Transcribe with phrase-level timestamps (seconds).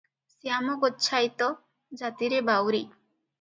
[0.35, 1.49] ଶ୍ୟାମ ଗୋଚ୍ଛାଇତ
[2.01, 2.83] ଜାତିରେ ବାଉରୀ।